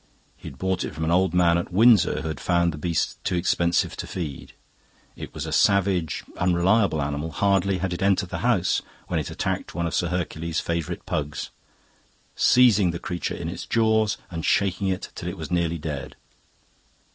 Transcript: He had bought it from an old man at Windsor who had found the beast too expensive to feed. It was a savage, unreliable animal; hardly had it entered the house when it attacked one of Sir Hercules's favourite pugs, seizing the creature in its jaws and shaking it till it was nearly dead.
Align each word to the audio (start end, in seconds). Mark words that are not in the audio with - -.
He 0.35 0.47
had 0.47 0.57
bought 0.57 0.83
it 0.83 0.95
from 0.95 1.03
an 1.03 1.11
old 1.11 1.31
man 1.31 1.59
at 1.59 1.71
Windsor 1.71 2.23
who 2.23 2.27
had 2.29 2.39
found 2.39 2.71
the 2.73 2.79
beast 2.79 3.23
too 3.23 3.35
expensive 3.35 3.95
to 3.97 4.07
feed. 4.07 4.53
It 5.15 5.31
was 5.31 5.45
a 5.45 5.51
savage, 5.51 6.23
unreliable 6.37 7.03
animal; 7.03 7.29
hardly 7.29 7.77
had 7.77 7.93
it 7.93 8.01
entered 8.01 8.29
the 8.29 8.39
house 8.39 8.81
when 9.09 9.19
it 9.19 9.29
attacked 9.29 9.75
one 9.75 9.85
of 9.85 9.93
Sir 9.93 10.07
Hercules's 10.07 10.59
favourite 10.59 11.05
pugs, 11.05 11.51
seizing 12.35 12.89
the 12.89 12.97
creature 12.97 13.35
in 13.35 13.47
its 13.47 13.67
jaws 13.67 14.17
and 14.31 14.43
shaking 14.43 14.87
it 14.87 15.11
till 15.13 15.29
it 15.29 15.37
was 15.37 15.51
nearly 15.51 15.77
dead. 15.77 16.15